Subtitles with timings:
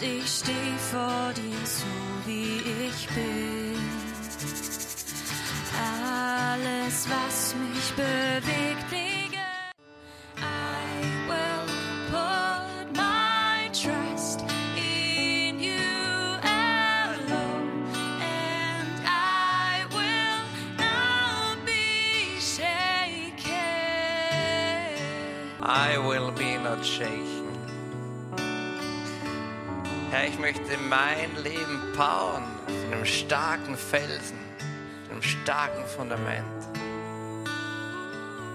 [0.00, 1.86] und ich steh vor dir so
[2.26, 3.76] wie ich bin.
[6.12, 8.92] Alles, was mich bewegt.
[10.36, 11.66] I will
[12.10, 14.44] put my trust
[14.76, 17.84] in you alone,
[18.20, 20.44] and I will
[20.78, 23.54] not be shaken.
[25.62, 27.39] I will be not shaken.
[30.20, 34.38] Herr, ich möchte mein Leben bauen auf einem starken Felsen,
[35.04, 36.66] auf einem starken Fundament.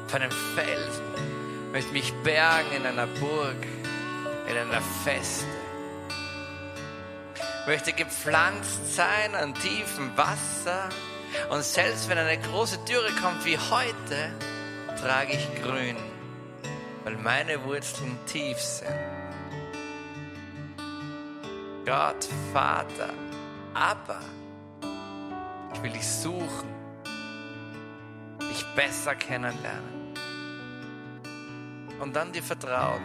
[0.05, 1.03] Auf einem Felsen.
[1.65, 3.55] Ich möchte mich bergen in einer Burg,
[4.47, 5.47] in einer Feste.
[7.61, 10.89] Ich möchte gepflanzt sein an tiefem Wasser.
[11.49, 14.31] Und selbst wenn eine große Dürre kommt wie heute,
[15.01, 15.97] trage ich grün,
[17.05, 18.93] weil meine Wurzeln tief sind.
[21.85, 23.13] Gott, Vater,
[23.75, 24.19] aber
[25.71, 26.67] ich will dich suchen,
[28.41, 30.15] dich besser kennenlernen
[31.99, 33.03] und dann dir vertrauen,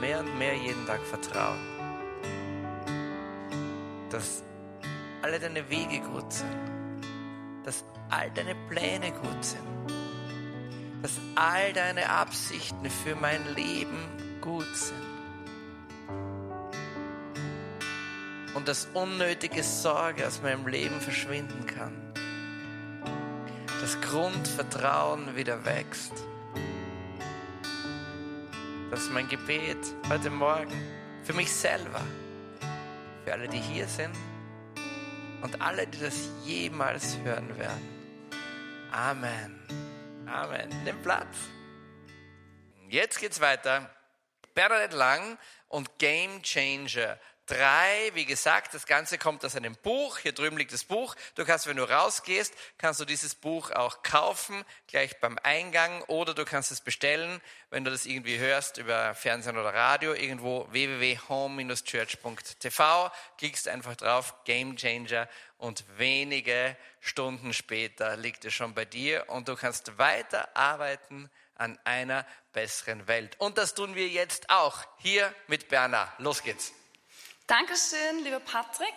[0.00, 1.58] mehr und mehr jeden Tag vertrauen,
[4.10, 4.42] dass
[5.22, 7.02] alle deine Wege gut sind,
[7.64, 9.66] dass all deine Pläne gut sind,
[11.00, 15.11] dass all deine Absichten für mein Leben gut sind.
[18.54, 22.12] Und dass unnötige Sorge aus meinem Leben verschwinden kann.
[23.80, 26.12] Das Grundvertrauen wieder wächst.
[28.90, 30.72] Das ist mein Gebet heute Morgen
[31.24, 32.00] für mich selber,
[33.24, 34.14] für alle, die hier sind
[35.40, 37.88] und alle, die das jemals hören werden.
[38.92, 39.58] Amen.
[40.26, 40.68] Amen.
[40.84, 41.36] Nimm Platz.
[42.88, 43.90] Jetzt geht's weiter.
[44.54, 47.18] Bernadette Lang und Game Changer.
[47.46, 50.18] Drei, wie gesagt, das Ganze kommt aus einem Buch.
[50.18, 51.16] Hier drüben liegt das Buch.
[51.34, 56.34] Du kannst, wenn du rausgehst, kannst du dieses Buch auch kaufen, gleich beim Eingang, oder
[56.34, 57.40] du kannst es bestellen,
[57.70, 63.10] wenn du das irgendwie hörst über Fernsehen oder Radio, irgendwo www.home-church.tv.
[63.38, 65.28] Klickst einfach drauf, Game Changer,
[65.58, 71.78] und wenige Stunden später liegt es schon bei dir und du kannst weiter arbeiten an
[71.84, 73.36] einer besseren Welt.
[73.38, 76.12] Und das tun wir jetzt auch hier mit Berna.
[76.18, 76.72] Los geht's.
[77.52, 78.94] Dankeschön, lieber Patrick.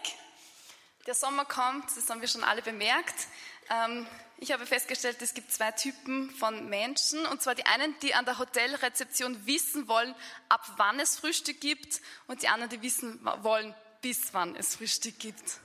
[1.06, 3.28] Der Sommer kommt, das haben wir schon alle bemerkt.
[3.70, 4.08] Ähm,
[4.38, 7.26] ich habe festgestellt, es gibt zwei Typen von Menschen.
[7.26, 10.16] Und zwar die einen, die an der Hotelrezeption wissen wollen,
[10.48, 12.00] ab wann es Frühstück gibt.
[12.28, 15.60] Und die anderen, die wissen wollen, bis wann es Frühstück gibt.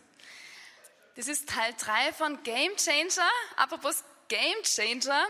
[1.15, 3.31] Das ist Teil 3 von Game Changer.
[3.55, 5.29] Apropos Game Changer.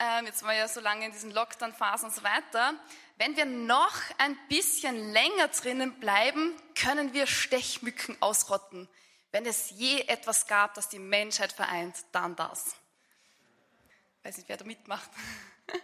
[0.00, 2.74] Ähm, jetzt wir ja so lange in diesen Lockdown-Phasen und so weiter.
[3.16, 8.88] Wenn wir noch ein bisschen länger drinnen bleiben, können wir Stechmücken ausrotten.
[9.32, 12.76] Wenn es je etwas gab, das die Menschheit vereint, dann das.
[14.22, 15.10] Weiß nicht, wer da mitmacht.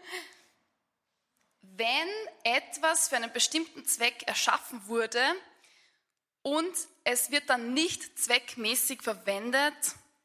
[1.61, 2.09] Wenn
[2.45, 5.21] etwas für einen bestimmten Zweck erschaffen wurde
[6.43, 9.75] und es wird dann nicht zweckmäßig verwendet,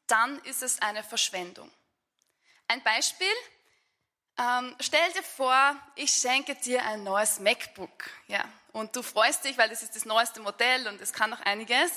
[0.05, 1.71] dann ist es eine Verschwendung.
[2.67, 3.27] Ein Beispiel,
[4.39, 8.09] ähm, stell dir vor, ich schenke dir ein neues MacBook.
[8.27, 11.41] Ja, und du freust dich, weil das ist das neueste Modell und es kann noch
[11.41, 11.91] einiges.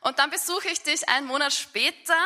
[0.00, 2.18] Und dann besuche ich dich einen Monat später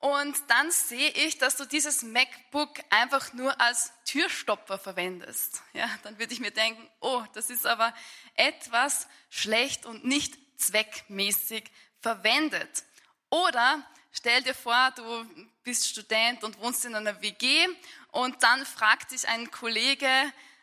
[0.00, 5.62] und dann sehe ich, dass du dieses MacBook einfach nur als Türstopper verwendest.
[5.72, 7.94] Ja, dann würde ich mir denken, oh, das ist aber
[8.34, 11.64] etwas schlecht und nicht zweckmäßig
[12.00, 12.84] verwendet.
[13.30, 13.82] Oder
[14.12, 15.24] stell dir vor, du
[15.64, 17.66] bist Student und wohnst in einer WG
[18.10, 20.06] und dann fragt dich ein Kollege,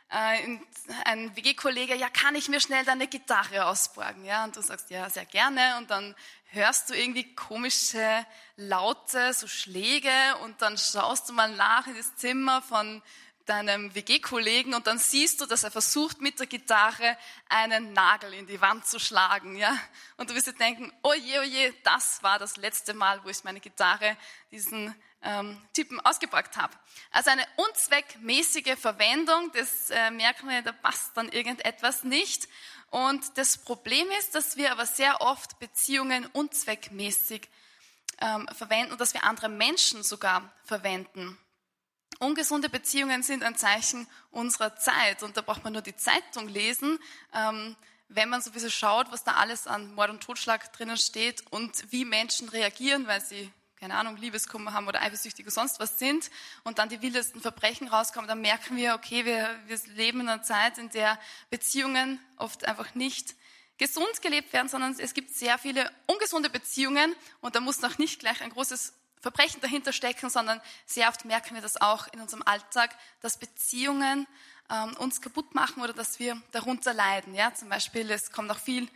[0.10, 0.58] äh,
[1.06, 4.26] ein WG-Kollege, ja, kann ich mir schnell deine Gitarre ausborgen?
[4.26, 5.78] Ja, und du sagst, ja, sehr gerne.
[5.78, 8.26] Und dann hörst du irgendwie komische
[8.56, 10.12] Laute, so Schläge
[10.44, 13.02] und dann schaust du mal nach in das Zimmer von
[13.46, 17.18] deinem WG-Kollegen und dann siehst du, dass er versucht, mit der Gitarre
[17.48, 19.78] einen Nagel in die Wand zu schlagen, ja.
[20.18, 23.44] Und du wirst dir denken, oh je, oh das war das letzte Mal, wo ich
[23.44, 24.18] meine Gitarre
[24.52, 24.96] diesen
[25.26, 26.74] ähm, Typen ausgepackt habe.
[27.12, 32.48] Also eine unzweckmäßige Verwendung, das äh, merken wir, da passt dann irgendetwas nicht.
[32.92, 37.50] Und das Problem ist, dass wir aber sehr oft Beziehungen unzweckmäßig
[38.22, 41.38] ähm, verwenden und dass wir andere Menschen sogar verwenden.
[42.20, 47.00] Ungesunde Beziehungen sind ein Zeichen unserer Zeit und da braucht man nur die Zeitung lesen,
[47.34, 47.76] ähm,
[48.08, 52.06] wenn man sowieso schaut, was da alles an Mord und Totschlag drinnen steht und wie
[52.06, 56.30] Menschen reagieren, weil sie keine Ahnung, Liebeskummer haben oder eifersüchtig oder sonst was sind
[56.64, 60.44] und dann die wildesten Verbrechen rauskommen, dann merken wir, okay, wir, wir leben in einer
[60.44, 61.20] Zeit, in der
[61.50, 63.36] Beziehungen oft einfach nicht
[63.78, 68.20] gesund gelebt werden, sondern es gibt sehr viele ungesunde Beziehungen und da muss noch nicht
[68.20, 72.44] gleich ein großes Verbrechen dahinter stecken, sondern sehr oft merken wir das auch in unserem
[72.44, 74.28] Alltag, dass Beziehungen
[74.70, 77.34] ähm, uns kaputt machen oder dass wir darunter leiden.
[77.34, 78.88] Ja, zum Beispiel, es kommt auch viel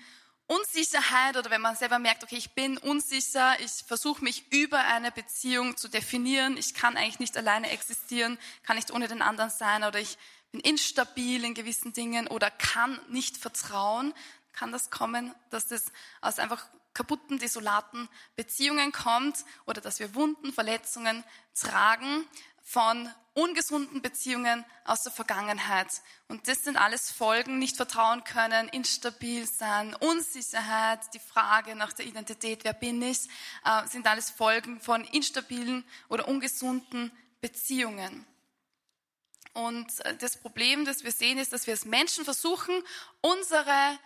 [0.50, 5.12] Unsicherheit oder wenn man selber merkt, okay, ich bin unsicher, ich versuche mich über eine
[5.12, 9.84] Beziehung zu definieren, ich kann eigentlich nicht alleine existieren, kann nicht ohne den anderen sein
[9.84, 10.18] oder ich
[10.52, 14.12] bin instabil in gewissen Dingen oder kann nicht vertrauen,
[14.52, 15.86] kann das kommen, dass das
[16.20, 21.24] aus einfach kaputten, desolaten Beziehungen kommt oder dass wir Wunden, Verletzungen
[21.54, 22.26] tragen
[22.70, 25.88] von ungesunden Beziehungen aus der Vergangenheit.
[26.28, 32.06] Und das sind alles Folgen, nicht vertrauen können, instabil sein, Unsicherheit, die Frage nach der
[32.06, 33.28] Identität, wer bin ich,
[33.66, 37.12] äh, sind alles Folgen von instabilen oder ungesunden
[37.42, 38.24] Beziehungen.
[39.54, 42.84] Und äh, das Problem, das wir sehen, ist, dass wir als Menschen versuchen,
[43.22, 43.98] unsere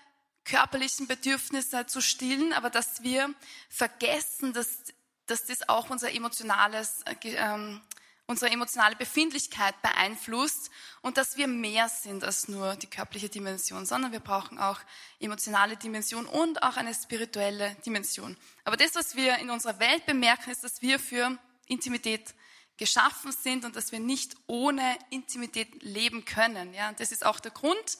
[0.45, 3.33] körperlichen Bedürfnisse zu stillen, aber dass wir
[3.67, 4.83] vergessen, dass,
[5.25, 7.81] dass das auch unser emotionales äh, ähm,
[8.25, 10.71] unsere emotionale Befindlichkeit beeinflusst
[11.01, 14.79] und dass wir mehr sind als nur die körperliche Dimension, sondern wir brauchen auch
[15.19, 18.37] emotionale Dimension und auch eine spirituelle Dimension.
[18.63, 21.37] Aber das, was wir in unserer Welt bemerken, ist, dass wir für
[21.67, 22.33] Intimität
[22.77, 26.73] geschaffen sind und dass wir nicht ohne Intimität leben können.
[26.73, 27.97] Ja, das ist auch der Grund,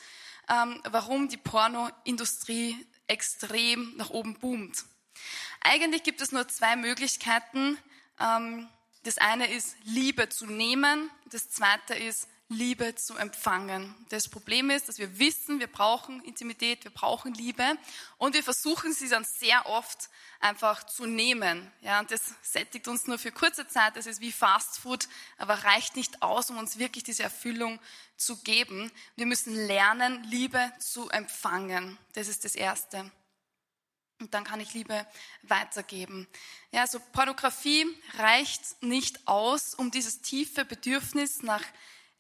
[0.50, 4.86] ähm, warum die Pornoindustrie extrem nach oben boomt.
[5.62, 7.78] Eigentlich gibt es nur zwei Möglichkeiten,
[8.20, 8.68] ähm,
[9.04, 13.96] das eine ist Liebe zu nehmen, das zweite ist Liebe zu empfangen.
[14.10, 17.78] Das Problem ist, dass wir wissen, wir brauchen Intimität, wir brauchen Liebe
[18.18, 20.10] und wir versuchen sie dann sehr oft
[20.40, 21.72] einfach zu nehmen.
[21.82, 25.08] Ja, und das sättigt uns nur für kurze Zeit, das ist wie Fast Food,
[25.38, 27.80] aber reicht nicht aus, um uns wirklich diese Erfüllung
[28.18, 28.92] zu geben.
[29.16, 31.98] Wir müssen lernen, Liebe zu empfangen.
[32.14, 33.12] Das ist das Erste.
[34.24, 35.06] Und dann kann ich Liebe
[35.42, 36.28] weitergeben.
[36.72, 37.86] Ja, also Pornografie
[38.18, 41.64] reicht nicht aus, um dieses tiefe Bedürfnis nach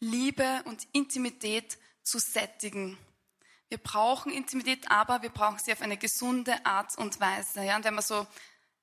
[0.02, 2.98] Liebe und Intimität zu sättigen.
[3.70, 7.64] Wir brauchen Intimität, aber wir brauchen sie auf eine gesunde Art und Weise.
[7.64, 8.28] Ja, und wenn man so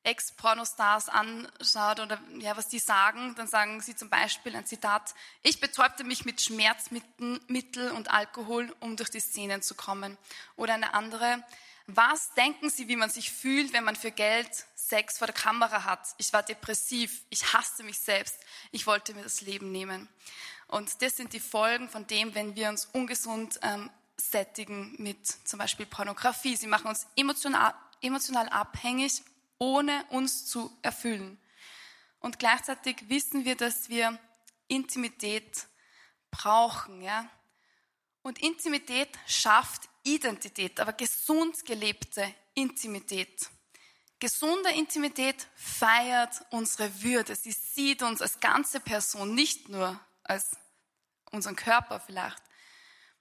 [0.03, 5.61] Ex-Pornostars anschaut oder ja, was die sagen, dann sagen sie zum Beispiel ein Zitat, ich
[5.61, 10.17] betäubte mich mit Schmerzmittel und Alkohol, um durch die Szenen zu kommen.
[10.57, 11.45] Oder eine andere,
[11.97, 15.85] was denken Sie, wie man sich fühlt, wenn man für Geld Sex vor der Kamera
[15.85, 16.07] hat?
[16.19, 18.37] Ich war depressiv, ich hasste mich selbst,
[18.71, 20.09] ich wollte mir das Leben nehmen.
[20.67, 25.59] Und das sind die Folgen von dem, wenn wir uns ungesund ähm, sättigen mit zum
[25.59, 26.57] Beispiel Pornografie.
[26.57, 29.23] Sie machen uns emotional, emotional abhängig,
[29.59, 31.39] ohne uns zu erfüllen.
[32.21, 34.19] Und gleichzeitig wissen wir, dass wir
[34.69, 35.67] Intimität
[36.31, 37.03] brauchen.
[37.03, 37.29] Ja?
[38.23, 43.49] Und Intimität schafft Identität, aber gesund gelebte Intimität.
[44.19, 47.35] Gesunde Intimität feiert unsere Würde.
[47.35, 50.51] Sie sieht uns als ganze Person, nicht nur als
[51.31, 52.43] unseren Körper vielleicht.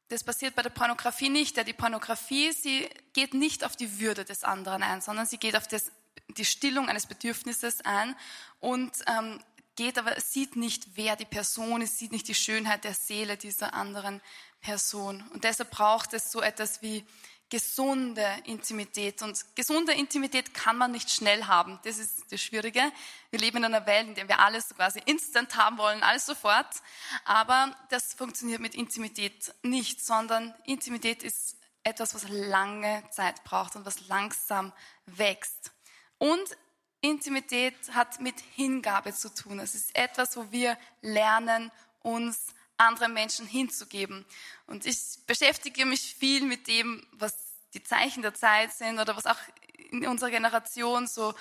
[0.09, 1.55] Das passiert bei der Pornografie nicht.
[1.55, 5.55] Ja, die Pornografie, sie geht nicht auf die Würde des anderen ein, sondern sie geht
[5.55, 5.91] auf das,
[6.29, 8.15] die Stillung eines Bedürfnisses ein
[8.59, 9.39] und ähm,
[9.75, 13.73] geht, aber sieht nicht, wer die Person ist, sieht nicht die Schönheit der Seele dieser
[13.73, 14.19] anderen
[14.61, 15.23] Person.
[15.33, 17.05] Und deshalb braucht es so etwas wie
[17.49, 19.21] gesunde Intimität.
[19.21, 21.79] Und gesunde Intimität kann man nicht schnell haben.
[21.83, 22.81] Das ist das Schwierige.
[23.31, 26.67] Wir leben in einer Welt, in der wir alles quasi instant haben wollen, alles sofort.
[27.25, 33.85] Aber das funktioniert mit Intimität nicht, sondern Intimität ist etwas, was lange Zeit braucht und
[33.85, 34.71] was langsam
[35.05, 35.71] wächst.
[36.19, 36.57] Und
[37.01, 39.59] Intimität hat mit Hingabe zu tun.
[39.59, 44.25] Es ist etwas, wo wir lernen, uns anderen Menschen hinzugeben.
[44.67, 47.35] Und ich beschäftige mich viel mit dem, was
[47.73, 49.37] die Zeichen der Zeit sind oder was auch
[49.91, 51.33] in unserer Generation so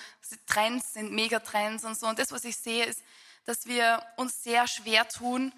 [0.47, 2.07] Trends sind, Megatrends und so.
[2.07, 3.02] Und das, was ich sehe, ist,
[3.45, 5.52] dass wir uns sehr schwer tun,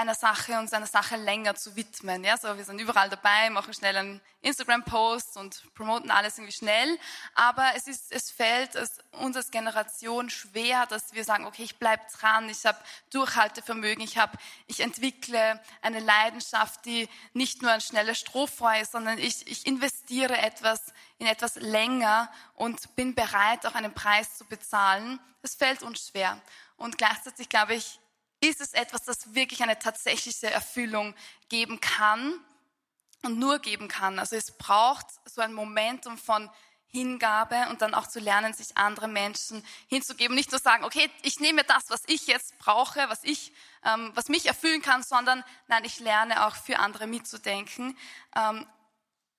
[0.00, 2.24] einer Sache uns einer Sache länger zu widmen.
[2.24, 6.98] Ja, so wir sind überall dabei, machen schnell einen Instagram-Post und promoten alles irgendwie schnell.
[7.34, 8.76] Aber es ist, es fällt
[9.12, 12.78] uns als Generation schwer, dass wir sagen, okay, ich bleib dran, ich habe
[13.10, 19.18] Durchhaltevermögen, ich habe, ich entwickle eine Leidenschaft, die nicht nur ein schnelles Strohfeuer ist, sondern
[19.18, 25.20] ich, ich investiere etwas in etwas länger und bin bereit, auch einen Preis zu bezahlen.
[25.42, 26.40] Das fällt uns schwer.
[26.78, 27.99] Und gleichzeitig glaube ich,
[28.40, 31.14] ist es etwas, das wirklich eine tatsächliche Erfüllung
[31.48, 32.34] geben kann
[33.22, 34.18] und nur geben kann.
[34.18, 36.50] Also es braucht so ein Momentum von
[36.86, 40.34] Hingabe und dann auch zu lernen, sich andere Menschen hinzugeben.
[40.34, 43.52] Nicht nur sagen, okay, ich nehme das, was ich jetzt brauche, was ich,
[43.84, 47.96] ähm, was mich erfüllen kann, sondern nein, ich lerne auch für andere mitzudenken.
[48.34, 48.66] Ähm,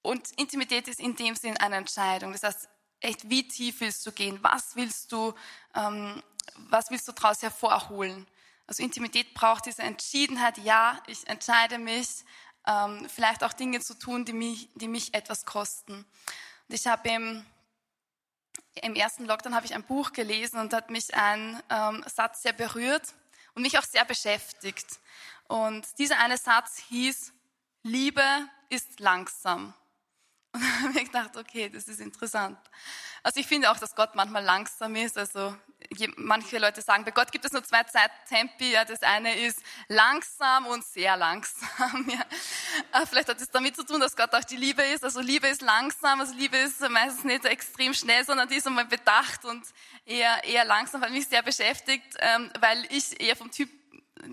[0.04, 2.32] Und Intimität ist in dem Sinn eine Entscheidung.
[2.32, 2.70] Das heißt,
[3.02, 4.40] echt, wie tief willst du gehen?
[4.42, 5.34] Was willst du,
[5.76, 6.24] ähm,
[6.70, 8.26] was willst du daraus hervorholen?
[8.72, 10.58] Also Intimität braucht diese Entschiedenheit.
[10.60, 12.24] Ja, ich entscheide mich,
[12.66, 15.94] ähm, vielleicht auch Dinge zu tun, die mich, die mich etwas kosten.
[15.96, 17.46] Und ich habe im,
[18.76, 22.54] im ersten Lockdown habe ich ein Buch gelesen und hat mich ein ähm, Satz sehr
[22.54, 23.14] berührt
[23.56, 24.88] und mich auch sehr beschäftigt.
[25.50, 27.34] Und dieser eine Satz hieß,
[27.84, 28.24] Liebe
[28.70, 29.74] ist langsam.
[30.54, 32.58] Und dann habe ich gedacht, okay, das ist interessant.
[33.24, 35.18] Also ich finde auch, dass Gott manchmal langsam ist.
[35.18, 35.56] Also
[36.18, 38.72] manche Leute sagen, bei Gott gibt es nur zwei Zeittempi.
[38.72, 42.10] Ja, das eine ist langsam und sehr langsam.
[42.12, 43.06] Ja.
[43.06, 45.04] Vielleicht hat es damit zu tun, dass Gott auch die Liebe ist.
[45.04, 48.86] Also Liebe ist langsam, also Liebe ist meistens nicht extrem schnell, sondern die ist einmal
[48.86, 49.64] bedacht und
[50.06, 53.70] eher, eher langsam, weil mich sehr beschäftigt, ähm, weil ich eher vom Typ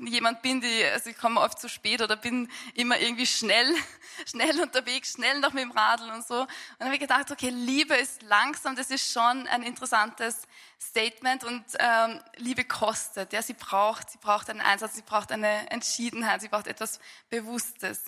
[0.07, 3.75] jemand bin, die, also ich komme oft zu spät oder bin immer irgendwie schnell,
[4.27, 6.41] schnell unterwegs, schnell noch mit dem Radl und so.
[6.43, 10.43] Und dann habe ich gedacht, okay, Liebe ist langsam, das ist schon ein interessantes
[10.81, 13.33] Statement und ähm, Liebe kostet.
[13.33, 18.05] Ja, sie braucht, sie braucht einen Einsatz, sie braucht eine Entschiedenheit, sie braucht etwas Bewusstes.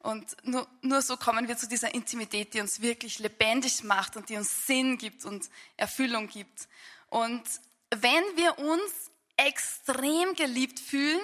[0.00, 4.28] Und nur, nur so kommen wir zu dieser Intimität, die uns wirklich lebendig macht und
[4.28, 6.68] die uns Sinn gibt und Erfüllung gibt.
[7.10, 7.42] Und
[7.90, 9.07] wenn wir uns
[9.38, 11.20] extrem geliebt fühlen,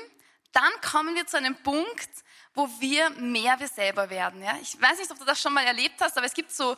[0.53, 2.09] dann kommen wir zu einem Punkt,
[2.55, 4.43] wo wir mehr wir selber werden.
[4.43, 4.57] Ja?
[4.63, 6.77] Ich weiß nicht, ob du das schon mal erlebt hast, aber es gibt so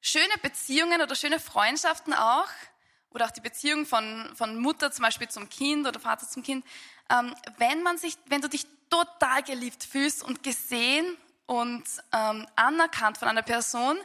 [0.00, 2.48] schöne Beziehungen oder schöne Freundschaften auch,
[3.10, 6.64] oder auch die Beziehung von, von Mutter zum Beispiel zum Kind oder Vater zum Kind.
[7.10, 13.18] Ähm, wenn, man sich, wenn du dich total geliebt fühlst und gesehen und ähm, anerkannt
[13.18, 13.98] von einer Person,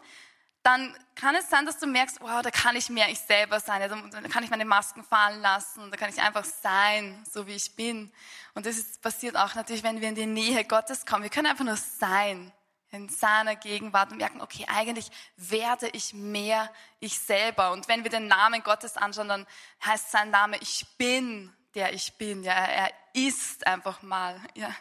[0.65, 3.87] dann kann es sein, dass du merkst, wow, da kann ich mehr ich selber sein,
[4.11, 7.75] da kann ich meine Masken fallen lassen, da kann ich einfach sein, so wie ich
[7.75, 8.11] bin.
[8.55, 11.21] Und das ist, passiert auch natürlich, wenn wir in die Nähe Gottes kommen.
[11.21, 12.51] Wir können einfach nur sein
[12.89, 17.71] in seiner Gegenwart und merken, okay, eigentlich werde ich mehr ich selber.
[17.71, 19.47] Und wenn wir den Namen Gottes anschauen, dann
[19.85, 22.43] heißt sein Name, ich bin der ich bin.
[22.43, 24.39] Ja, er ist einfach mal.
[24.55, 24.73] Ja.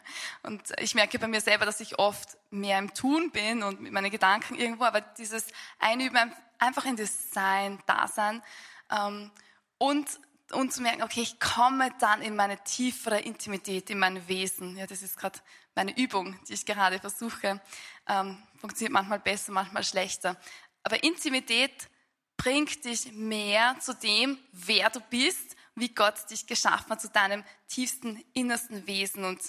[0.43, 3.93] Und ich merke bei mir selber, dass ich oft mehr im Tun bin und mit
[3.93, 5.47] meinen Gedanken irgendwo, aber dieses
[5.79, 8.43] Einüben einfach in das Sein, Dasein
[8.91, 9.31] ähm,
[9.79, 10.09] und
[10.53, 14.77] und zu merken, okay, ich komme dann in meine tiefere Intimität, in mein Wesen.
[14.77, 15.41] Ja, das ist gerade
[15.75, 17.61] meine Übung, die ich gerade versuche.
[18.07, 20.37] Ähm, funktioniert manchmal besser, manchmal schlechter.
[20.83, 21.89] Aber Intimität
[22.37, 27.45] bringt dich mehr zu dem, wer du bist wie Gott dich geschaffen hat, zu deinem
[27.69, 29.25] tiefsten, innersten Wesen.
[29.25, 29.41] Und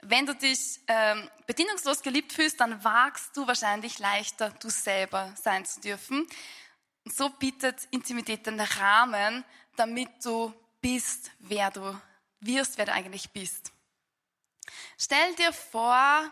[0.00, 5.64] wenn du dich ähm, bedingungslos geliebt fühlst, dann wagst du wahrscheinlich leichter, du selber sein
[5.64, 6.26] zu dürfen.
[7.04, 9.44] Und so bietet Intimität den Rahmen,
[9.76, 12.00] damit du bist, wer du
[12.40, 13.72] wirst, wer du eigentlich bist.
[14.98, 16.30] Stell dir vor,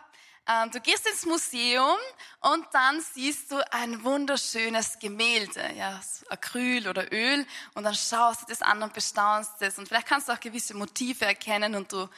[0.71, 1.97] du gehst ins Museum
[2.41, 8.45] und dann siehst du ein wunderschönes Gemälde, ja, Acryl oder Öl, und dann schaust du
[8.47, 9.77] das an und bestaunst es.
[9.77, 12.09] Und vielleicht kannst du auch gewisse Motive erkennen und du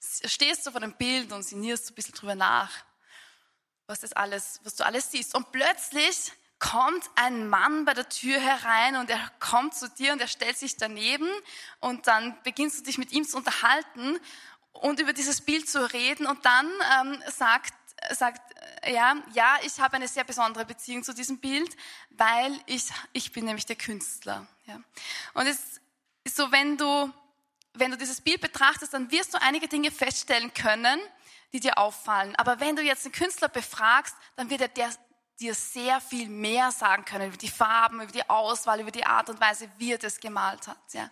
[0.00, 2.70] stehst so vor dem Bild und sinnierst ein bisschen drüber nach,
[3.86, 5.34] was das alles, was du alles siehst.
[5.34, 10.20] Und plötzlich kommt ein Mann bei der Tür herein und er kommt zu dir und
[10.20, 11.28] er stellt sich daneben
[11.80, 14.20] und dann beginnst du dich mit ihm zu unterhalten
[14.72, 17.74] und über dieses Bild zu reden und dann ähm, sagt,
[18.10, 18.40] sagt
[18.88, 21.76] ja, ja, ich habe eine sehr besondere Beziehung zu diesem Bild,
[22.10, 24.46] weil ich, ich bin nämlich der Künstler.
[24.66, 24.80] Ja.
[25.34, 25.80] Und es
[26.24, 27.12] ist so, wenn du,
[27.74, 30.98] wenn du dieses Bild betrachtest, dann wirst du einige Dinge feststellen können,
[31.52, 32.34] die dir auffallen.
[32.36, 34.90] Aber wenn du jetzt einen Künstler befragst, dann wird er der,
[35.40, 39.30] dir sehr viel mehr sagen können über die Farben, über die Auswahl, über die Art
[39.30, 40.78] und Weise, wie er das gemalt hat.
[40.92, 41.10] Ja.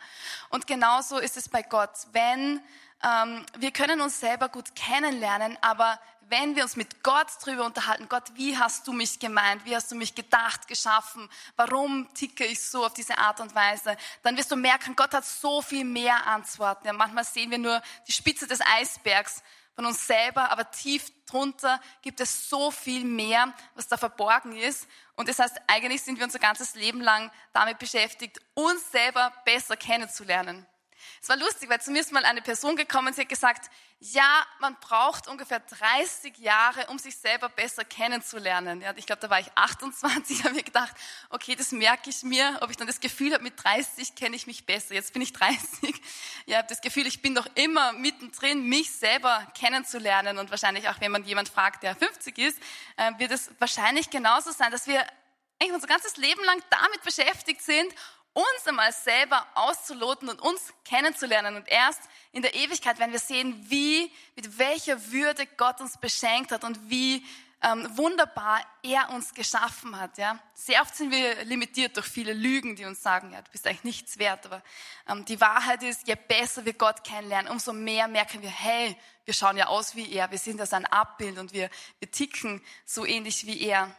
[0.50, 1.91] Und genauso ist es bei Gott.
[2.12, 2.61] Wenn
[3.02, 8.09] ähm, wir können uns selber gut kennenlernen, aber wenn wir uns mit Gott drüber unterhalten,
[8.09, 9.64] Gott, wie hast du mich gemeint?
[9.64, 11.28] Wie hast du mich gedacht, geschaffen?
[11.57, 13.97] Warum ticke ich so auf diese Art und Weise?
[14.23, 16.87] Dann wirst du merken, Gott hat so viel mehr Antworten.
[16.87, 19.43] Ja, manchmal sehen wir nur die Spitze des Eisbergs
[19.75, 24.87] von uns selber, aber tief drunter gibt es so viel mehr, was da verborgen ist.
[25.14, 29.76] Und das heißt, eigentlich sind wir unser ganzes Leben lang damit beschäftigt, uns selber besser
[29.76, 30.67] kennenzulernen.
[31.23, 34.47] Es war lustig, weil zu mir ist mal eine Person gekommen, sie hat gesagt, ja,
[34.61, 38.81] man braucht ungefähr 30 Jahre, um sich selber besser kennenzulernen.
[38.81, 40.95] Ja, ich glaube, da war ich 28, habe mir gedacht,
[41.31, 44.47] okay, das merke ich mir, ob ich dann das Gefühl habe, mit 30 kenne ich
[44.47, 44.95] mich besser.
[44.95, 46.00] Jetzt bin ich 30.
[46.47, 50.38] Ja, habe das Gefühl, ich bin doch immer mittendrin, mich selber kennenzulernen.
[50.38, 52.59] Und wahrscheinlich auch, wenn man jemand fragt, der 50 ist,
[52.97, 55.05] äh, wird es wahrscheinlich genauso sein, dass wir
[55.61, 57.93] eigentlich unser ganzes Leben lang damit beschäftigt sind,
[58.38, 61.57] uns einmal selber auszuloten und uns kennenzulernen.
[61.57, 66.52] Und erst in der Ewigkeit werden wir sehen, wie, mit welcher Würde Gott uns beschenkt
[66.52, 67.25] hat und wie
[67.62, 70.16] ähm, wunderbar er uns geschaffen hat.
[70.18, 70.38] Ja?
[70.54, 73.85] Sehr oft sind wir limitiert durch viele Lügen, die uns sagen, ja, du bist eigentlich
[73.85, 74.47] nichts wert.
[74.47, 74.62] Aber
[75.09, 79.35] ähm, die Wahrheit ist, je besser wir Gott kennenlernen, umso mehr merken wir, hey, wir
[79.35, 83.04] schauen ja aus wie er, wir sind ja sein Abbild und wir, wir ticken so
[83.04, 83.92] ähnlich wie er.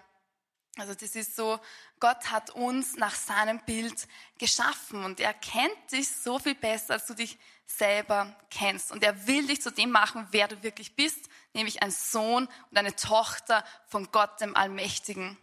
[0.78, 1.60] Also das ist so,
[2.00, 7.08] Gott hat uns nach seinem Bild geschaffen und er kennt dich so viel besser, als
[7.08, 8.92] du dich selber kennst.
[8.92, 12.78] Und er will dich zu dem machen, wer du wirklich bist, nämlich ein Sohn und
[12.78, 15.38] eine Tochter von Gott, dem Allmächtigen.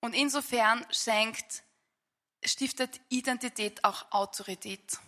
[0.00, 1.62] Und insofern schenkt,
[2.44, 4.98] stiftet Identität auch Autorität.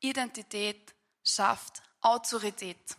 [0.00, 0.94] Identität
[1.24, 2.96] schafft Autorität.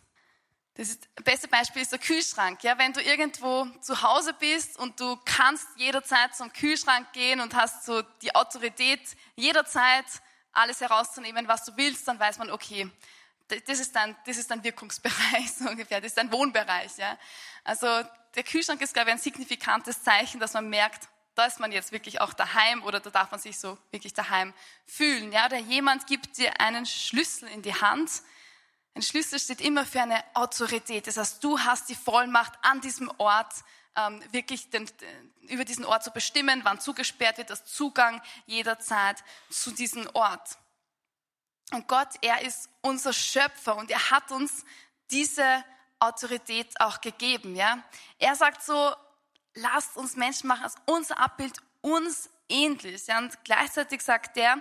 [0.78, 2.62] Das, beste Beispiel ist der Kühlschrank.
[2.62, 7.52] Ja, wenn du irgendwo zu Hause bist und du kannst jederzeit zum Kühlschrank gehen und
[7.56, 9.00] hast so die Autorität,
[9.34, 10.04] jederzeit
[10.52, 12.88] alles herauszunehmen, was du willst, dann weiß man, okay,
[13.48, 16.96] das ist dein, das ist dein Wirkungsbereich so ungefähr, das ist dein Wohnbereich.
[16.96, 17.18] Ja.
[17.64, 17.88] Also
[18.36, 21.90] der Kühlschrank ist, glaube ich, ein signifikantes Zeichen, dass man merkt, da ist man jetzt
[21.90, 24.54] wirklich auch daheim oder da darf man sich so wirklich daheim
[24.86, 25.32] fühlen.
[25.32, 25.46] Ja.
[25.46, 28.22] Oder jemand gibt dir einen Schlüssel in die Hand,
[28.98, 31.06] ein Schlüssel steht immer für eine Autorität.
[31.06, 33.52] Das heißt, du hast die Vollmacht an diesem Ort,
[33.94, 34.90] ähm, wirklich den,
[35.42, 40.58] über diesen Ort zu bestimmen, wann zugesperrt wird, das Zugang jederzeit zu diesem Ort.
[41.70, 44.64] Und Gott, er ist unser Schöpfer und er hat uns
[45.12, 45.64] diese
[46.00, 47.54] Autorität auch gegeben.
[47.54, 47.84] Ja?
[48.18, 48.96] Er sagt so,
[49.54, 53.06] lasst uns Menschen machen als unser Abbild uns ähnlich.
[53.06, 53.18] Ja?
[53.18, 54.60] Und gleichzeitig sagt er,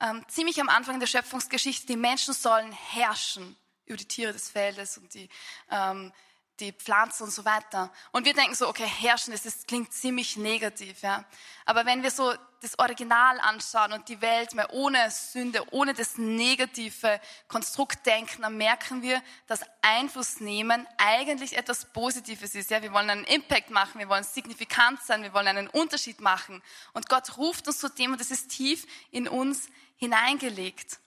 [0.00, 3.54] ähm, ziemlich am Anfang der Schöpfungsgeschichte, die Menschen sollen herrschen
[3.86, 5.28] über die Tiere des Feldes und die,
[5.70, 6.12] ähm,
[6.60, 7.92] die Pflanzen und so weiter.
[8.12, 11.24] Und wir denken so, okay, herrschen, das ist, klingt ziemlich negativ, ja.
[11.64, 16.16] Aber wenn wir so das Original anschauen und die Welt mehr ohne Sünde, ohne das
[16.16, 22.82] negative Konstrukt denken, dann merken wir, dass Einfluss nehmen eigentlich etwas Positives ist, ja.
[22.82, 26.62] Wir wollen einen Impact machen, wir wollen signifikant sein, wir wollen einen Unterschied machen.
[26.94, 31.00] Und Gott ruft uns zu dem und das ist tief in uns hineingelegt.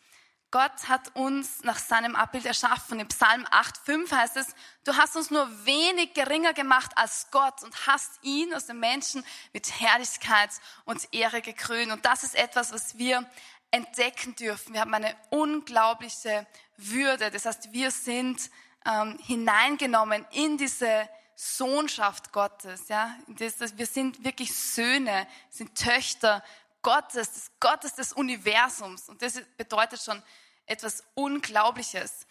[0.51, 2.99] Gott hat uns nach seinem Abbild erschaffen.
[2.99, 4.47] In Psalm 8,5 heißt es,
[4.83, 9.23] du hast uns nur wenig geringer gemacht als Gott und hast ihn aus den Menschen
[9.53, 10.49] mit Herrlichkeit
[10.85, 11.91] und Ehre gekrönt.
[11.91, 13.29] Und das ist etwas, was wir
[13.69, 14.73] entdecken dürfen.
[14.73, 17.29] Wir haben eine unglaubliche Würde.
[17.29, 18.49] Das heißt, wir sind
[18.85, 22.87] ähm, hineingenommen in diese Sohnschaft Gottes.
[22.87, 23.15] Ja?
[23.27, 26.43] Das, wir sind wirklich Söhne, sind Töchter
[26.81, 29.09] Gottes, des Gottes des Universums.
[29.09, 30.21] Und das bedeutet schon
[30.65, 32.25] etwas Unglaubliches.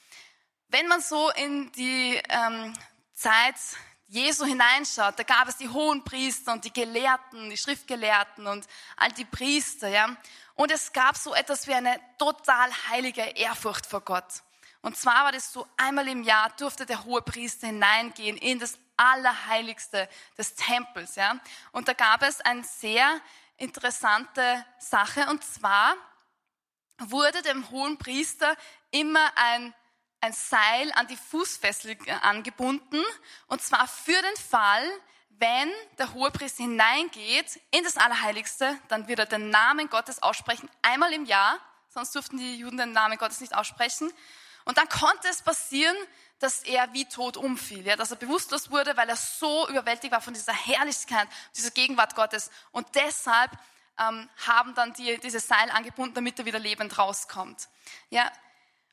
[0.69, 2.75] Wenn man so in die ähm,
[3.15, 3.57] Zeit
[4.07, 9.13] Jesu hineinschaut, da gab es die hohen Priester und die Gelehrten, die Schriftgelehrten und all
[9.13, 10.17] die Priester, ja.
[10.55, 14.43] Und es gab so etwas wie eine total heilige Ehrfurcht vor Gott.
[14.81, 18.79] Und zwar war das so, einmal im Jahr durfte der hohe Priester hineingehen in das
[18.97, 21.39] Allerheiligste des Tempels, ja.
[21.73, 23.21] Und da gab es ein sehr
[23.59, 25.27] interessante Sache.
[25.29, 25.95] Und zwar
[26.99, 28.57] wurde dem hohen Priester
[28.91, 29.75] immer ein,
[30.21, 33.03] ein Seil an die Fußfessel angebunden.
[33.47, 34.89] Und zwar für den Fall,
[35.31, 40.69] wenn der hohe Priester hineingeht in das Allerheiligste, dann wird er den Namen Gottes aussprechen,
[40.83, 41.61] einmal im Jahr.
[41.89, 44.13] Sonst durften die Juden den Namen Gottes nicht aussprechen.
[44.65, 45.97] Und dann konnte es passieren,
[46.39, 50.21] dass er wie tot umfiel, ja, dass er bewusstlos wurde, weil er so überwältigt war
[50.21, 52.51] von dieser Herrlichkeit, dieser Gegenwart Gottes.
[52.71, 53.51] Und deshalb
[53.99, 57.69] ähm, haben dann die, dieses Seil angebunden, damit er wieder lebend rauskommt.
[58.11, 58.31] Ja.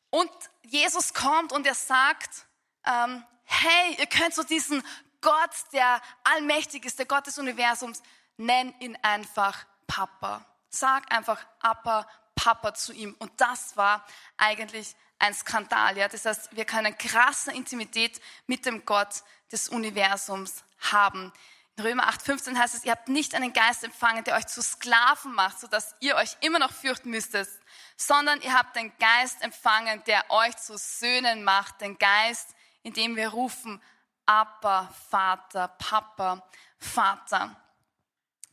[0.10, 0.32] Und
[0.64, 2.46] Jesus kommt und er sagt,
[2.86, 4.84] ähm, hey, ihr könnt so diesen
[5.22, 8.02] Gott, der allmächtig ist, der Gott des Universums,
[8.38, 10.46] nenn ihn einfach Papa.
[10.70, 13.16] Sag einfach Appa, Papa zu ihm.
[13.20, 14.06] Und das war
[14.38, 15.98] eigentlich ein Skandal.
[15.98, 16.08] Ja?
[16.08, 21.32] Das heißt, wir können krasse Intimität mit dem Gott des Universums haben.
[21.78, 25.34] In Römer 8,15 heißt es, ihr habt nicht einen Geist empfangen, der euch zu Sklaven
[25.34, 27.50] macht, sodass ihr euch immer noch fürchten müsstet,
[27.98, 33.18] sondern ihr habt den Geist empfangen, der euch zu Söhnen macht, den Geist, in dem
[33.18, 33.82] wir rufen,
[34.26, 36.48] Abba, Vater, Papa,
[36.80, 37.56] Vater.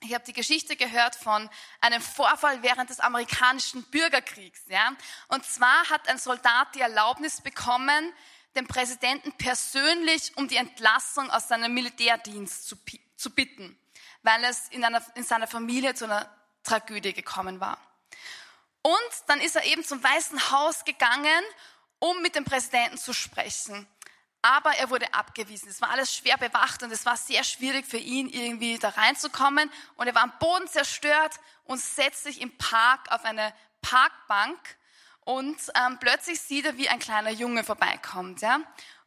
[0.04, 1.48] Ich habe die Geschichte gehört von
[1.80, 4.62] einem Vorfall während des amerikanischen Bürgerkriegs.
[4.68, 4.92] Ja?
[5.28, 8.12] Und zwar hat ein Soldat die Erlaubnis bekommen,
[8.56, 12.76] den Präsidenten persönlich um die Entlassung aus seinem Militärdienst zu,
[13.16, 13.78] zu bitten,
[14.22, 16.28] weil es in, einer, in seiner Familie zu einer
[16.64, 17.78] Tragödie gekommen war.
[18.82, 21.44] Und dann ist er eben zum Weißen Haus gegangen,
[22.00, 23.86] um mit dem Präsidenten zu sprechen
[24.42, 25.68] aber er wurde abgewiesen.
[25.68, 29.70] Es war alles schwer bewacht und es war sehr schwierig für ihn, irgendwie da reinzukommen.
[29.96, 34.58] Und er war am Boden zerstört und setzt sich im Park auf eine Parkbank
[35.24, 38.40] und ähm, plötzlich sieht er, wie ein kleiner Junge vorbeikommt.
[38.42, 38.60] Ja?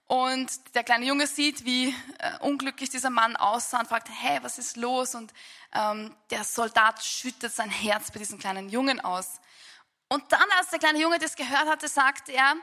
[0.08, 4.58] Und der kleine Junge sieht, wie äh, unglücklich dieser Mann aussah und fragt, hey, was
[4.58, 5.16] ist los?
[5.16, 5.34] Und
[5.74, 9.42] ähm, der Soldat schüttet sein Herz bei diesem kleinen Jungen aus.
[10.08, 12.56] Und dann, als der kleine Junge das gehört hatte, sagt er,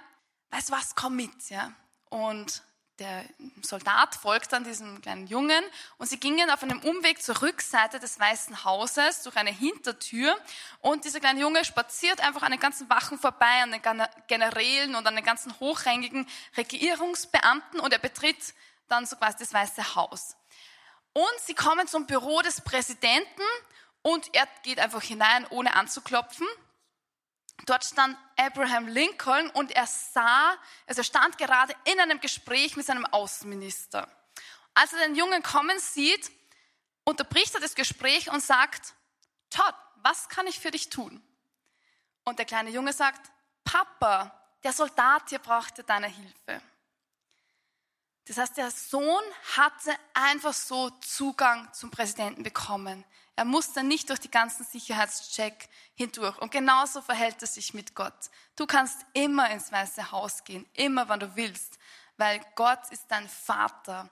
[0.51, 1.51] weißt du was, komm mit.
[1.51, 1.73] Ja?
[2.13, 2.63] Und
[2.99, 3.25] der
[3.63, 5.65] Soldat folgt dann diesem kleinen Jungen
[5.97, 10.37] und sie gingen auf einem Umweg zur Rückseite des Weißen Hauses durch eine Hintertür
[10.83, 13.81] und dieser kleine Junge spaziert einfach an den ganzen Wachen vorbei, an den
[14.27, 18.53] Generälen und an den ganzen hochrangigen Regierungsbeamten und er betritt
[18.89, 20.37] dann so quasi das Weiße Haus.
[21.15, 23.43] Und sie kommen zum Büro des Präsidenten
[24.03, 26.47] und er geht einfach hinein, ohne anzuklopfen.
[27.67, 32.87] Dort stand Abraham Lincoln und er sah, also er stand gerade in einem Gespräch mit
[32.87, 34.09] seinem Außenminister.
[34.75, 36.33] Als er den Jungen kommen sieht,
[37.05, 38.95] unterbricht er das Gespräch und sagt,
[39.51, 41.23] Todd, was kann ich für dich tun?
[42.25, 43.31] Und der kleine Junge sagt,
[43.65, 46.63] Papa, der Soldat hier brauchte deine Hilfe.
[48.27, 49.23] Das heißt, der Sohn
[49.57, 53.05] hatte einfach so Zugang zum Präsidenten bekommen.
[53.35, 56.39] Er musste nicht durch die ganzen Sicherheitscheck hindurch.
[56.39, 58.31] Und genauso verhält es sich mit Gott.
[58.57, 61.79] Du kannst immer ins Weiße Haus gehen, immer wann du willst,
[62.19, 64.11] weil Gott ist dein Vater.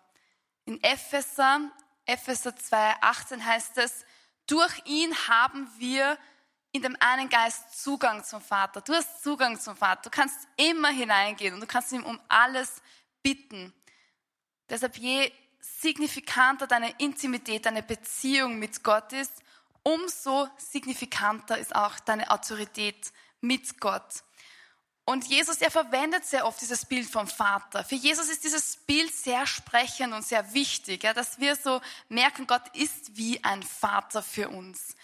[0.64, 1.70] In Epheser,
[2.06, 4.04] Epheser 2, 18 heißt es,
[4.46, 6.18] durch ihn haben wir
[6.72, 8.80] in dem einen Geist Zugang zum Vater.
[8.80, 10.02] Du hast Zugang zum Vater.
[10.02, 12.80] Du kannst immer hineingehen und du kannst ihm um alles
[13.22, 13.74] bitten.
[14.68, 19.32] Deshalb je signifikanter deine Intimität, deine Beziehung mit Gott ist,
[19.82, 24.22] umso signifikanter ist auch deine Autorität mit Gott.
[25.04, 27.82] Und Jesus, er verwendet sehr oft dieses Bild vom Vater.
[27.82, 32.46] Für Jesus ist dieses Bild sehr sprechend und sehr wichtig, ja, dass wir so merken,
[32.46, 34.94] Gott ist wie ein Vater für uns.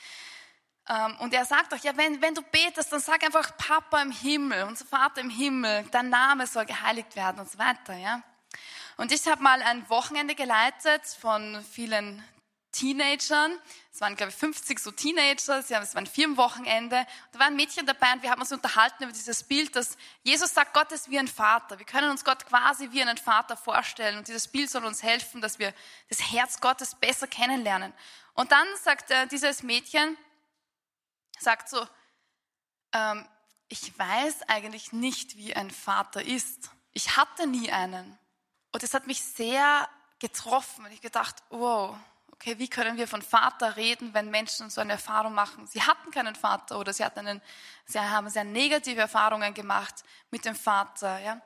[0.88, 4.12] Ähm, und er sagt auch, ja, wenn, wenn du betest, dann sag einfach Papa im
[4.12, 8.22] Himmel, unser Vater im Himmel, dein Name soll geheiligt werden und so weiter, ja.
[8.96, 12.24] Und ich habe mal ein Wochenende geleitet von vielen
[12.72, 13.58] Teenagern.
[13.92, 15.58] Es waren, glaube ich, 50 so Teenager.
[15.58, 17.06] Es war ein Firmenwochenende.
[17.32, 20.52] Da war ein Mädchen dabei und wir haben uns unterhalten über dieses Bild, dass Jesus
[20.52, 21.78] sagt, Gott ist wie ein Vater.
[21.78, 24.18] Wir können uns Gott quasi wie einen Vater vorstellen.
[24.18, 25.74] Und dieses Bild soll uns helfen, dass wir
[26.08, 27.92] das Herz Gottes besser kennenlernen.
[28.34, 30.16] Und dann sagt äh, dieses Mädchen,
[31.38, 31.86] sagt so,
[32.92, 33.26] ähm,
[33.68, 36.70] ich weiß eigentlich nicht, wie ein Vater ist.
[36.92, 38.18] Ich hatte nie einen.
[38.76, 41.96] Und das hat mich sehr getroffen und ich gedacht, wow,
[42.32, 45.66] okay, wie können wir von Vater reden, wenn Menschen so eine Erfahrung machen?
[45.66, 47.40] Sie hatten keinen Vater oder sie hatten einen,
[47.86, 51.40] sie haben sehr negative Erfahrungen gemacht mit dem Vater, ja.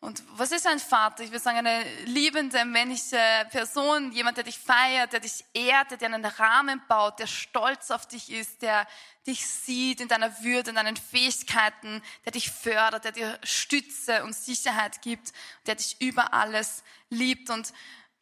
[0.00, 1.24] Und was ist ein Vater?
[1.24, 3.18] Ich würde sagen, eine liebende, männliche
[3.50, 7.90] Person, jemand, der dich feiert, der dich ehrt, der dir einen Rahmen baut, der stolz
[7.90, 8.86] auf dich ist, der
[9.26, 14.36] dich sieht in deiner Würde, in deinen Fähigkeiten, der dich fördert, der dir Stütze und
[14.36, 15.32] Sicherheit gibt,
[15.66, 17.50] der dich über alles liebt.
[17.50, 17.72] Und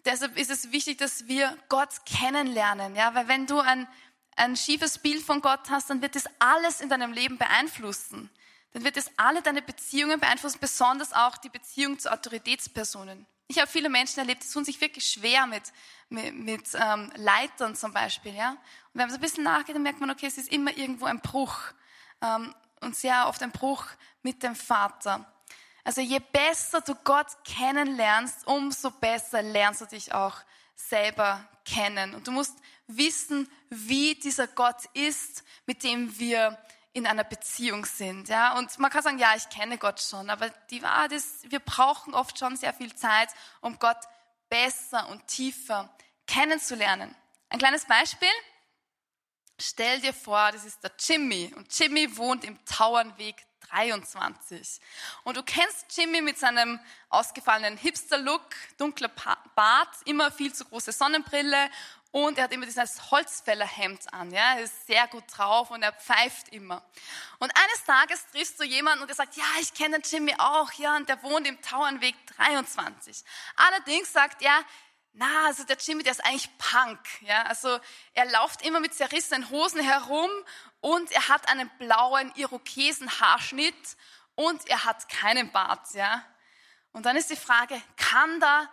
[0.06, 3.86] deshalb ist es wichtig, dass wir Gott kennenlernen, ja, weil wenn du ein,
[4.34, 8.30] ein schiefes Bild von Gott hast, dann wird das alles in deinem Leben beeinflussen
[8.76, 13.24] dann wird es alle deine Beziehungen beeinflussen, besonders auch die Beziehung zu Autoritätspersonen.
[13.48, 15.62] Ich habe viele Menschen erlebt, die tun sich wirklich schwer mit,
[16.10, 18.34] mit, mit ähm, Leitern zum Beispiel.
[18.34, 18.50] Ja?
[18.50, 18.58] Und
[18.92, 21.22] wenn man so ein bisschen nachgeht, dann merkt man, okay, es ist immer irgendwo ein
[21.22, 21.58] Bruch.
[22.20, 23.86] Ähm, und sehr oft ein Bruch
[24.20, 25.24] mit dem Vater.
[25.82, 30.36] Also je besser du Gott kennenlernst, umso besser lernst du dich auch
[30.74, 32.14] selber kennen.
[32.14, 32.58] Und du musst
[32.88, 36.58] wissen, wie dieser Gott ist, mit dem wir
[36.96, 38.30] in einer Beziehung sind.
[38.30, 38.56] Ja?
[38.56, 42.14] Und man kann sagen, ja, ich kenne Gott schon, aber die Wahrheit ist, wir brauchen
[42.14, 43.28] oft schon sehr viel Zeit,
[43.60, 43.98] um Gott
[44.48, 45.94] besser und tiefer
[46.26, 47.14] kennenzulernen.
[47.50, 48.30] Ein kleines Beispiel.
[49.60, 53.36] Stell dir vor, das ist der Jimmy und Jimmy wohnt im Tauernweg
[53.68, 54.80] 23.
[55.24, 56.80] Und du kennst Jimmy mit seinem
[57.10, 59.10] ausgefallenen Hipster-Look, dunkler
[59.54, 61.68] Bart, immer viel zu große Sonnenbrille
[62.16, 64.30] und er hat immer dieses Holzfällerhemd an.
[64.30, 64.54] Ja?
[64.54, 66.82] Er ist sehr gut drauf und er pfeift immer.
[67.40, 70.96] Und eines Tages triffst du jemanden und der sagt, ja, ich kenne Jimmy auch, ja,
[70.96, 73.22] und der wohnt im Tauernweg 23.
[73.56, 74.64] Allerdings sagt er,
[75.12, 77.00] na, also der Jimmy, der ist eigentlich Punk.
[77.20, 77.42] Ja?
[77.42, 77.78] Also
[78.14, 80.30] er läuft immer mit zerrissenen Hosen herum
[80.80, 83.96] und er hat einen blauen Irokesen-Haarschnitt
[84.36, 85.92] und er hat keinen Bart.
[85.92, 86.24] Ja?
[86.92, 88.70] Und dann ist die Frage, kann da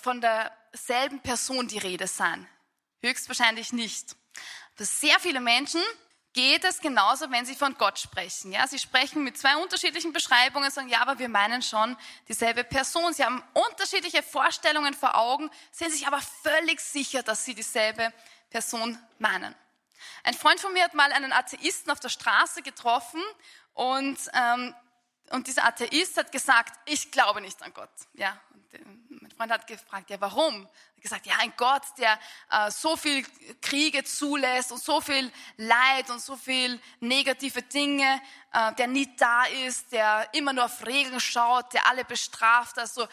[0.00, 2.48] von derselben Person die Rede sein?
[3.02, 4.16] Höchstwahrscheinlich nicht.
[4.74, 5.82] Für sehr viele Menschen
[6.36, 8.52] geht es genauso, wenn sie von Gott sprechen.
[8.52, 11.96] Ja, sie sprechen mit zwei unterschiedlichen Beschreibungen, sagen, ja, aber wir meinen schon
[12.28, 13.14] dieselbe Person.
[13.14, 18.12] Sie haben unterschiedliche Vorstellungen vor Augen, sind sich aber völlig sicher, dass sie dieselbe
[18.50, 19.54] Person meinen.
[20.24, 23.22] Ein Freund von mir hat mal einen Atheisten auf der Straße getroffen
[23.72, 24.74] und ähm,
[25.30, 27.90] und dieser Atheist hat gesagt, ich glaube nicht an Gott.
[28.14, 30.62] Ja, und mein Freund hat gefragt, ja, warum?
[30.62, 32.18] Er hat gesagt, ja, ein Gott, der
[32.50, 33.24] äh, so viel
[33.60, 38.20] Kriege zulässt und so viel Leid und so viel negative Dinge,
[38.52, 42.78] äh, der nie da ist, der immer nur auf Regeln schaut, der alle bestraft.
[42.78, 43.06] Also,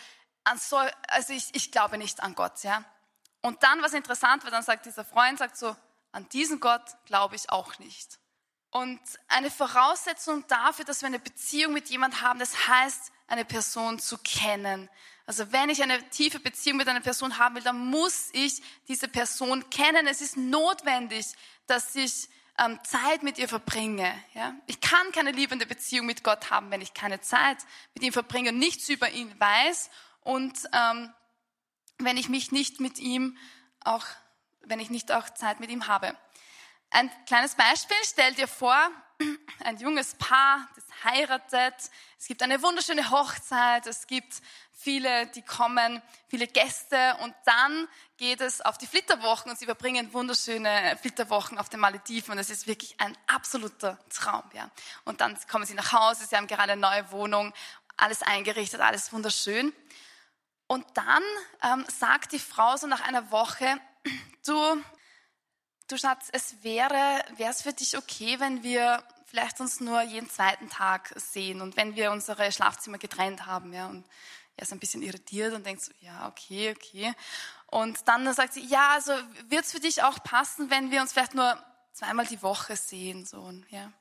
[0.57, 2.63] so, also ich, ich glaube nicht an Gott.
[2.63, 2.83] Ja.
[3.41, 5.75] Und dann, was interessant war, dann sagt dieser Freund, sagt so,
[6.11, 8.19] an diesen Gott glaube ich auch nicht.
[8.73, 13.99] Und eine Voraussetzung dafür, dass wir eine Beziehung mit jemandem haben, das heißt, eine Person
[13.99, 14.89] zu kennen.
[15.27, 19.07] Also wenn ich eine tiefe Beziehung mit einer Person haben will, dann muss ich diese
[19.07, 20.07] Person kennen.
[20.07, 21.27] Es ist notwendig,
[21.67, 24.11] dass ich ähm, Zeit mit ihr verbringe.
[24.33, 24.55] Ja?
[24.65, 27.59] Ich kann keine liebende Beziehung mit Gott haben, wenn ich keine Zeit
[27.93, 31.13] mit ihm verbringe und nichts über ihn weiß und ähm,
[31.99, 33.37] wenn ich mich nicht mit ihm
[33.83, 34.05] auch,
[34.61, 36.17] wenn ich nicht auch Zeit mit ihm habe.
[36.95, 38.77] Ein kleines Beispiel, stell dir vor,
[39.63, 41.73] ein junges Paar, das heiratet,
[42.19, 48.41] es gibt eine wunderschöne Hochzeit, es gibt viele, die kommen, viele Gäste und dann geht
[48.41, 52.67] es auf die Flitterwochen und sie verbringen wunderschöne Flitterwochen auf den Malediven und es ist
[52.67, 54.43] wirklich ein absoluter Traum.
[54.53, 54.69] Ja.
[55.03, 57.55] Und dann kommen sie nach Hause, sie haben gerade eine neue Wohnung,
[57.97, 59.73] alles eingerichtet, alles wunderschön.
[60.67, 61.23] Und dann
[61.63, 63.79] ähm, sagt die Frau so nach einer Woche,
[64.45, 64.83] du,
[65.93, 70.27] Du Schatz, es wäre, wäre es für dich okay, wenn wir vielleicht uns nur jeden
[70.27, 74.03] zweiten Tag sehen und wenn wir unsere Schlafzimmer getrennt haben, ja, und
[74.57, 77.13] er ist ein bisschen irritiert und denkt so, ja, okay, okay.
[77.67, 79.11] Und dann sagt sie, ja, also
[79.49, 83.27] wird es für dich auch passen, wenn wir uns vielleicht nur zweimal die Woche sehen,
[83.27, 83.91] so, ja.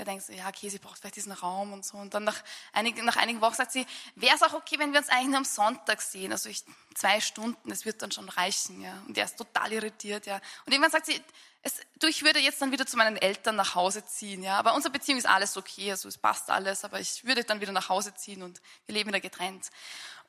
[0.00, 1.98] Er denkt so, ja, okay, sie braucht vielleicht diesen Raum und so.
[1.98, 5.00] Und dann nach einigen, nach einigen Wochen sagt sie, wäre es auch okay, wenn wir
[5.00, 8.80] uns eigentlich nur am Sonntag sehen, also ich, zwei Stunden, das wird dann schon reichen,
[8.80, 9.02] ja.
[9.06, 10.40] Und er ist total irritiert, ja.
[10.64, 11.20] Und irgendwann sagt sie,
[11.62, 14.58] es, du, ich würde jetzt dann wieder zu meinen Eltern nach Hause ziehen, ja.
[14.58, 17.72] Aber unsere Beziehung ist alles okay, also es passt alles, aber ich würde dann wieder
[17.72, 19.68] nach Hause ziehen und wir leben wieder getrennt.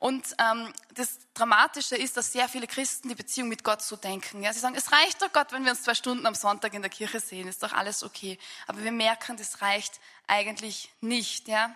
[0.02, 4.42] Und ähm, das Dramatische ist, dass sehr viele Christen die Beziehung mit Gott so denken.
[4.42, 6.82] Ja, sie sagen, es reicht doch Gott, wenn wir uns zwei Stunden am Sonntag in
[6.82, 8.36] der Kirche sehen, ist doch alles okay.
[8.66, 11.46] Aber wir merken, das reicht eigentlich nicht.
[11.46, 11.72] Ja.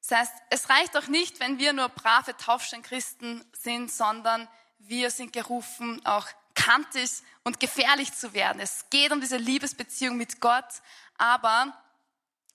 [0.00, 4.48] Das heißt, es reicht auch nicht, wenn wir nur brave Taufstein-Christen sind, sondern
[4.80, 7.08] wir sind gerufen, auch kantig
[7.44, 8.60] und gefährlich zu werden.
[8.60, 10.82] Es geht um diese Liebesbeziehung mit Gott,
[11.18, 11.72] aber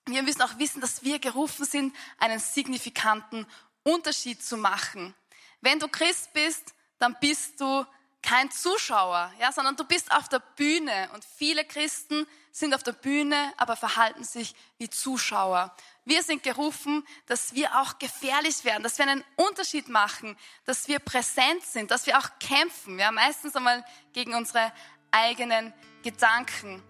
[0.07, 3.47] wir müssen auch wissen, dass wir gerufen sind, einen signifikanten
[3.83, 5.13] Unterschied zu machen.
[5.61, 7.85] Wenn du Christ bist, dann bist du
[8.21, 12.93] kein Zuschauer, ja, sondern du bist auf der Bühne und viele Christen sind auf der
[12.93, 15.75] Bühne, aber verhalten sich wie Zuschauer.
[16.05, 20.99] Wir sind gerufen, dass wir auch gefährlich werden, dass wir einen Unterschied machen, dass wir
[20.99, 24.71] präsent sind, dass wir auch kämpfen, ja, meistens einmal gegen unsere
[25.11, 26.81] eigenen Gedanken.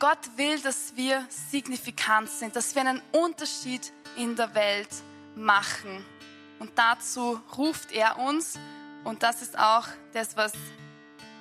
[0.00, 4.88] Gott will, dass wir signifikant sind, dass wir einen Unterschied in der Welt
[5.40, 6.04] machen.
[6.58, 8.58] Und dazu ruft er uns
[9.04, 10.52] und das ist auch das, was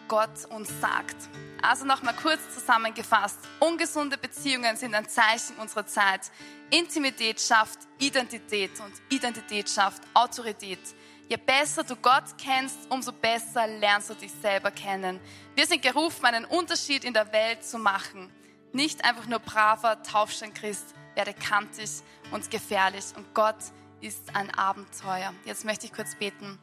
[0.08, 1.16] Gott uns sagt.
[1.62, 3.38] Also nochmal kurz zusammengefasst.
[3.60, 6.32] Ungesunde Beziehungen sind ein Zeichen unserer Zeit.
[6.72, 10.80] Intimität schafft Identität und Identität schafft Autorität.
[11.28, 15.20] Je besser du Gott kennst, umso besser lernst du dich selber kennen.
[15.54, 18.32] Wir sind gerufen, einen Unterschied in der Welt zu machen.
[18.72, 21.90] Nicht einfach nur braver Taufstein-Christ, werde kantig
[22.32, 23.06] und gefährlich.
[23.16, 23.58] Und Gott
[24.02, 25.34] ist ein Abenteuer.
[25.46, 26.60] Jetzt möchte ich kurz beten.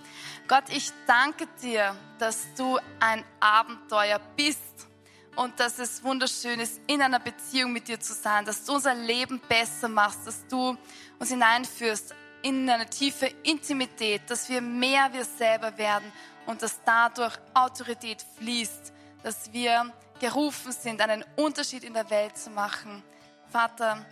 [0.49, 4.89] Gott, ich danke dir, dass du ein Abenteuer bist
[5.37, 8.95] und dass es wunderschön ist, in einer Beziehung mit dir zu sein, dass du unser
[8.95, 10.77] Leben besser machst, dass du
[11.19, 16.11] uns hineinführst in eine tiefe Intimität, dass wir mehr wir selber werden
[16.47, 22.51] und dass dadurch Autorität fließt, dass wir gerufen sind, einen Unterschied in der Welt zu
[22.51, 23.03] machen.
[23.51, 24.05] Vater,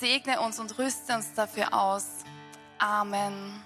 [0.00, 2.06] segne uns und rüste uns dafür aus.
[2.82, 3.62] Amen.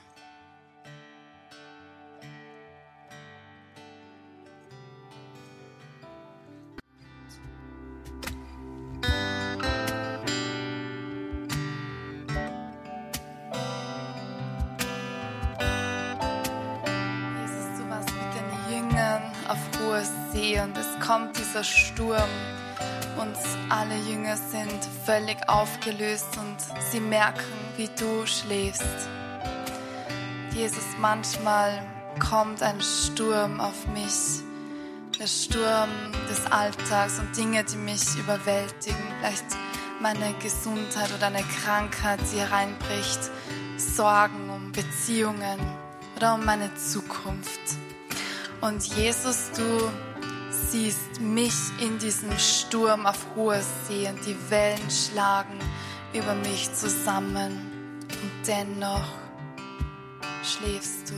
[17.40, 22.28] Jesus, du warst mit den Jüngern auf hoher See und es kommt dieser Sturm
[23.18, 23.36] und
[23.68, 26.56] alle Jünger sind völlig aufgelöst und
[26.90, 27.44] sie merken,
[27.76, 29.08] wie du schläfst.
[30.52, 31.86] Jesus, manchmal
[32.18, 34.42] kommt ein Sturm auf mich,
[35.18, 35.90] der Sturm
[36.30, 39.44] des Alltags und Dinge, die mich überwältigen, vielleicht
[40.00, 43.20] meine Gesundheit oder eine Krankheit, die hereinbricht,
[43.76, 45.58] Sorgen um Beziehungen
[46.16, 47.60] oder um meine Zukunft.
[48.60, 49.90] Und Jesus, du
[50.70, 55.58] siehst mich in diesem Sturm auf hoher See und die Wellen schlagen
[56.12, 59.06] über mich zusammen und dennoch
[60.42, 61.14] schläfst du.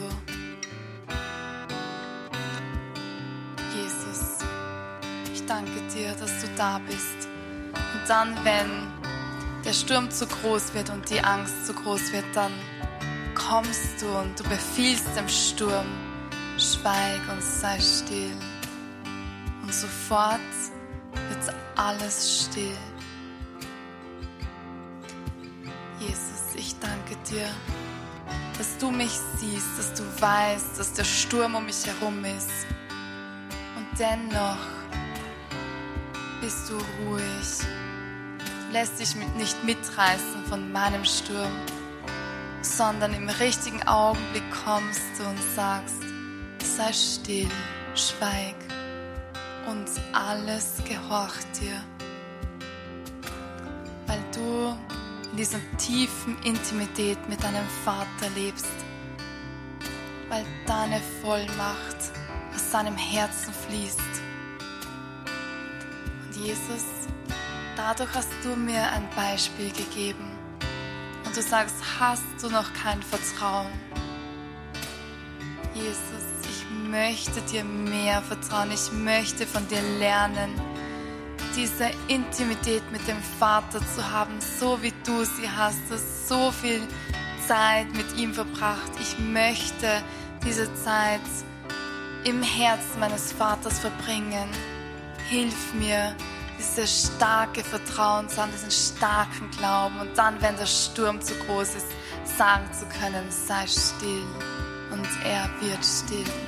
[3.74, 4.38] Jesus,
[5.32, 7.28] ich danke dir, dass du da bist.
[7.74, 8.92] Und dann, wenn
[9.64, 12.52] der Sturm zu groß wird und die Angst zu groß wird, dann
[13.34, 15.86] kommst du und du befiehlst dem Sturm,
[16.58, 18.57] schweig und sei still.
[19.68, 20.40] Und sofort
[21.12, 22.72] wird alles still.
[26.00, 27.50] Jesus, ich danke dir,
[28.56, 32.48] dass du mich siehst, dass du weißt, dass der Sturm um mich herum ist.
[33.76, 34.56] Und dennoch
[36.40, 37.68] bist du ruhig,
[38.72, 41.52] lässt dich nicht mitreißen von meinem Sturm,
[42.62, 45.96] sondern im richtigen Augenblick kommst du und sagst,
[46.58, 47.50] sei still,
[47.94, 48.67] schweig
[49.70, 51.80] und alles gehorcht dir,
[54.06, 54.76] weil du
[55.30, 58.66] in dieser tiefen Intimität mit deinem Vater lebst,
[60.28, 61.96] weil deine Vollmacht
[62.54, 64.00] aus seinem Herzen fließt.
[66.24, 66.84] Und Jesus,
[67.76, 70.30] dadurch hast du mir ein Beispiel gegeben.
[71.24, 73.72] Und du sagst, hast du noch kein Vertrauen?
[75.74, 76.37] Jesus,
[76.90, 78.70] möchte dir mehr vertrauen.
[78.72, 80.50] Ich möchte von dir lernen
[81.56, 85.78] diese Intimität mit dem Vater zu haben, so wie du sie hast.
[85.88, 86.80] Du hast so viel
[87.46, 88.92] Zeit mit ihm verbracht.
[89.00, 90.02] Ich möchte
[90.44, 91.20] diese Zeit
[92.24, 94.48] im Herzen meines Vaters verbringen.
[95.28, 96.14] Hilf mir,
[96.58, 101.76] dieses starke Vertrauen zu haben, diesen starken Glauben und dann, wenn der Sturm zu groß
[101.76, 101.86] ist,
[102.36, 104.26] sagen zu können, sei still
[104.90, 106.47] und er wird still.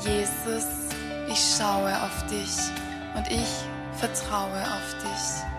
[0.00, 0.66] Jesus,
[1.28, 2.70] ich schaue auf dich
[3.16, 3.64] und ich
[3.98, 5.57] vertraue auf dich.